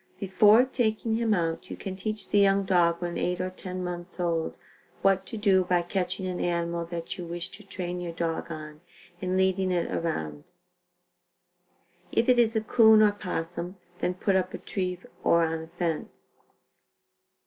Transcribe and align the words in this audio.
"Before 0.19 0.65
taking 0.65 1.17
him 1.17 1.31
out 1.35 1.69
you 1.69 1.77
can 1.77 1.95
teach 1.95 2.27
the 2.29 2.39
young 2.39 2.65
dog 2.65 3.03
when 3.03 3.19
8 3.19 3.39
or 3.39 3.49
10 3.51 3.83
months 3.83 4.19
old, 4.19 4.57
what 5.03 5.27
to 5.27 5.37
do 5.37 5.63
by 5.63 5.83
catching 5.83 6.25
an 6.25 6.39
animal 6.39 6.85
that 6.85 7.19
you 7.19 7.25
wish 7.27 7.49
to 7.49 7.63
train 7.63 8.01
your 8.01 8.11
dog 8.11 8.51
on 8.51 8.81
and 9.21 9.37
leading 9.37 9.69
it 9.71 9.91
around. 9.91 10.43
If 12.11 12.27
it 12.29 12.39
is 12.39 12.55
a 12.55 12.61
'coon 12.61 13.03
or 13.03 13.09
opossum, 13.09 13.77
then 13.99 14.15
put 14.15 14.35
up 14.35 14.55
a 14.55 14.57
tree 14.57 14.97
or 15.23 15.43
on 15.45 15.61
a 15.61 15.67
fence. 15.67 16.37